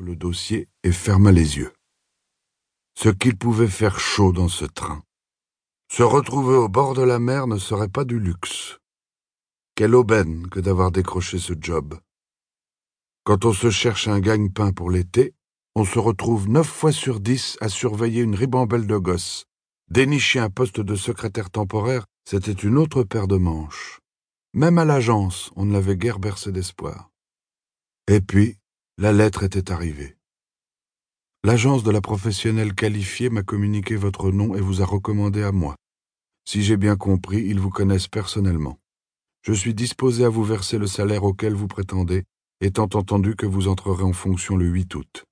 [0.00, 1.72] le dossier et ferma les yeux.
[2.96, 5.02] Ce qu'il pouvait faire chaud dans ce train.
[5.90, 8.78] Se retrouver au bord de la mer ne serait pas du luxe.
[9.74, 11.98] Quelle aubaine que d'avoir décroché ce job.
[13.24, 15.34] Quand on se cherche un gagne-pain pour l'été,
[15.74, 19.46] on se retrouve neuf fois sur dix à surveiller une ribambelle de gosses.
[19.88, 24.00] Dénicher un poste de secrétaire temporaire, c'était une autre paire de manches.
[24.52, 27.10] Même à l'agence, on ne l'avait guère bercé d'espoir.
[28.06, 28.59] Et puis,
[29.00, 30.18] la lettre était arrivée.
[31.42, 35.74] L'agence de la professionnelle qualifiée m'a communiqué votre nom et vous a recommandé à moi.
[36.44, 38.78] Si j'ai bien compris, ils vous connaissent personnellement.
[39.40, 42.24] Je suis disposé à vous verser le salaire auquel vous prétendez,
[42.60, 45.24] étant entendu que vous entrerez en fonction le 8 août.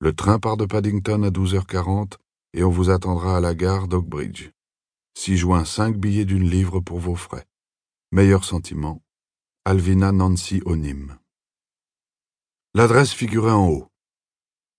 [0.00, 2.14] Le train part de Paddington à 12h40
[2.52, 4.50] et on vous attendra à la gare d'Oakbridge.
[5.16, 7.46] 6 juin, 5 billets d'une livre pour vos frais.
[8.10, 9.02] Meilleur sentiment.
[9.64, 11.16] Alvina Nancy Onim.
[12.76, 13.88] L'adresse figurait en haut.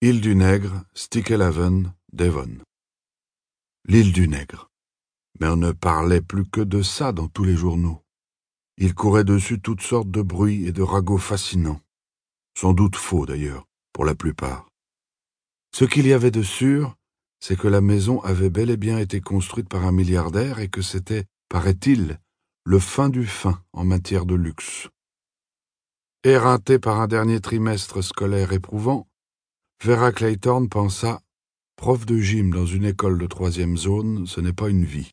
[0.02, 2.58] Île du Nègre, Sticklehaven, Devon.
[3.88, 4.70] L'île du Nègre.
[5.40, 8.04] Mais on ne parlait plus que de ça dans tous les journaux.
[8.78, 11.80] Il courait dessus toutes sortes de bruits et de ragots fascinants.
[12.58, 14.68] Sans doute faux d'ailleurs, pour la plupart.
[15.74, 16.98] Ce qu'il y avait de sûr,
[17.40, 20.82] c'est que la maison avait bel et bien été construite par un milliardaire et que
[20.82, 22.20] c'était, paraît-il,
[22.66, 24.90] le fin du fin en matière de luxe.
[26.26, 29.08] Éreinté par un dernier trimestre scolaire éprouvant,
[29.84, 31.22] Vera Clayton pensa
[31.76, 35.12] Prof de gym dans une école de troisième zone, ce n'est pas une vie.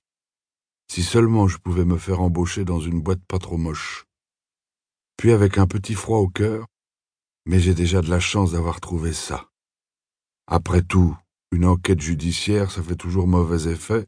[0.90, 4.06] Si seulement je pouvais me faire embaucher dans une boîte pas trop moche.
[5.18, 6.64] Puis avec un petit froid au cœur,
[7.44, 9.50] mais j'ai déjà de la chance d'avoir trouvé ça.
[10.46, 11.14] Après tout,
[11.50, 14.06] une enquête judiciaire, ça fait toujours mauvais effet,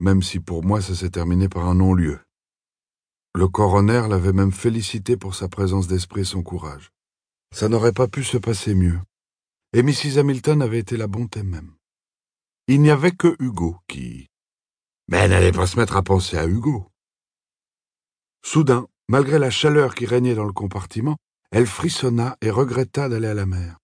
[0.00, 2.18] même si pour moi ça s'est terminé par un non-lieu.
[3.34, 6.90] Le coroner l'avait même félicité pour sa présence d'esprit et son courage.
[7.54, 9.00] Ça n'aurait pas pu se passer mieux.
[9.72, 10.18] Et Mrs.
[10.18, 11.74] Hamilton avait été la bonté même.
[12.68, 14.28] Il n'y avait que Hugo qui...
[15.08, 16.86] Mais elle n'allait pas se mettre à penser à Hugo.
[18.44, 21.16] Soudain, malgré la chaleur qui régnait dans le compartiment,
[21.50, 23.78] elle frissonna et regretta d'aller à la mer.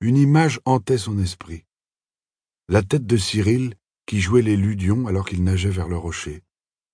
[0.00, 1.64] Une image hantait son esprit.
[2.68, 3.74] La tête de Cyril,
[4.06, 6.42] qui jouait les ludions alors qu'il nageait vers le rocher.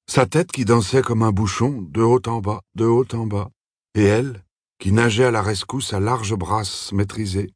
[0.07, 3.51] Sa tête qui dansait comme un bouchon, de haut en bas, de haut en bas.
[3.95, 4.45] Et elle,
[4.79, 7.53] qui nageait à la rescousse à large brasse maîtrisée,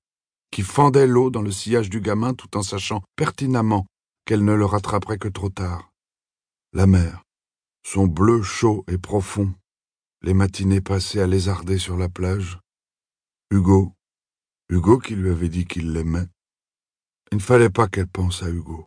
[0.51, 3.87] qui fendait l'eau dans le sillage du gamin tout en sachant pertinemment
[4.25, 5.91] qu'elle ne le rattraperait que trop tard.
[6.73, 7.23] La mer,
[7.85, 9.53] son bleu chaud et profond,
[10.23, 12.59] les matinées passées à lézarder sur la plage.
[13.51, 13.93] Hugo,
[14.69, 16.29] Hugo qui lui avait dit qu'il l'aimait.
[17.31, 18.87] Il ne fallait pas qu'elle pense à Hugo.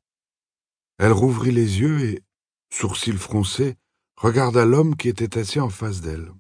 [0.98, 2.22] Elle rouvrit les yeux et,
[2.72, 3.76] sourcils froncés,
[4.16, 6.32] regarda l'homme qui était assis en face d'elle.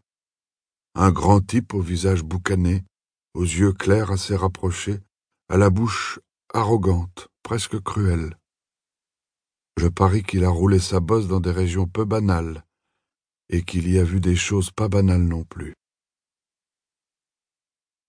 [0.95, 2.83] Un grand type au visage boucané,
[3.33, 4.99] aux yeux clairs assez rapprochés,
[5.49, 6.19] à la bouche
[6.53, 8.37] arrogante, presque cruelle.
[9.77, 12.65] Je parie qu'il a roulé sa bosse dans des régions peu banales,
[13.49, 15.73] et qu'il y a vu des choses pas banales non plus.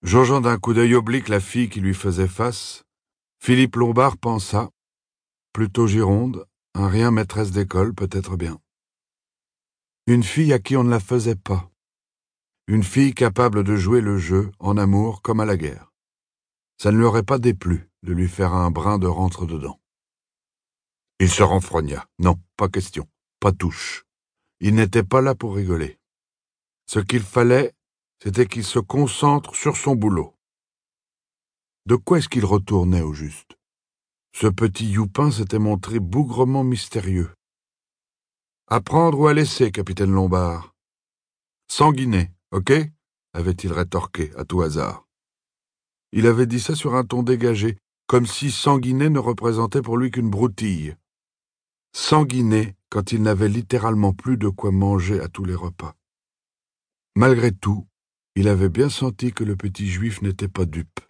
[0.02, 2.82] Jongeant d'un coup d'œil oblique la fille qui lui faisait face,
[3.40, 4.70] Philippe Lombard pensa,
[5.52, 8.58] plutôt Gironde, un rien maîtresse d'école peut-être bien.
[10.06, 11.70] Une fille à qui on ne la faisait pas.
[12.66, 15.92] Une fille capable de jouer le jeu en amour comme à la guerre.
[16.78, 19.80] Ça ne lui aurait pas déplu de lui faire un brin de rentre-dedans.
[21.20, 22.08] Il se renfrogna.
[22.18, 23.06] Non, pas question,
[23.38, 24.04] pas touche.
[24.60, 25.98] Il n'était pas là pour rigoler.
[26.86, 27.74] Ce qu'il fallait,
[28.22, 30.34] c'était qu'il se concentre sur son boulot.
[31.86, 33.56] De quoi est-ce qu'il retournait au juste?
[34.34, 37.30] Ce petit youpin s'était montré bougrement mystérieux.
[38.66, 40.74] À prendre ou à laisser, capitaine Lombard
[41.68, 42.72] Sanguiné, ok?
[43.34, 45.06] avait-il rétorqué à tout hasard.
[46.12, 50.10] Il avait dit ça sur un ton dégagé, comme si Sanguinet ne représentait pour lui
[50.10, 50.96] qu'une broutille.
[51.94, 55.94] Sanguinet quand il n'avait littéralement plus de quoi manger à tous les repas.
[57.16, 57.86] Malgré tout,
[58.34, 61.00] il avait bien senti que le petit juif n'était pas dupe.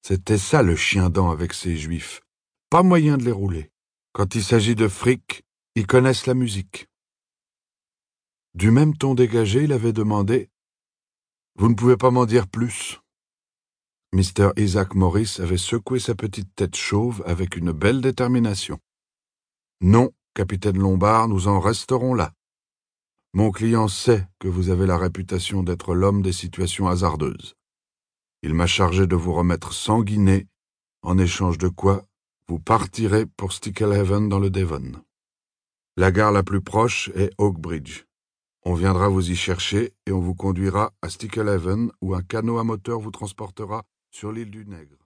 [0.00, 2.22] C'était ça le chien-dent avec ces juifs.
[2.72, 3.70] Pas moyen de les rouler.
[4.14, 6.88] Quand il s'agit de fric, ils connaissent la musique.
[8.54, 10.48] Du même ton dégagé, il avait demandé
[11.56, 12.98] Vous ne pouvez pas m'en dire plus?
[14.14, 14.52] Mr.
[14.56, 18.78] Isaac Morris avait secoué sa petite tête chauve avec une belle détermination.
[19.82, 22.32] Non, capitaine Lombard, nous en resterons là.
[23.34, 27.54] Mon client sait que vous avez la réputation d'être l'homme des situations hasardeuses.
[28.42, 30.46] Il m'a chargé de vous remettre sanguiné,
[31.02, 32.06] en échange de quoi
[32.48, 34.92] vous partirez pour Sticklehaven dans le Devon.
[35.96, 38.04] La gare la plus proche est Oakbridge.
[38.64, 42.64] On viendra vous y chercher et on vous conduira à Sticklehaven où un canot à
[42.64, 45.01] moteur vous transportera sur l'île du Nègre.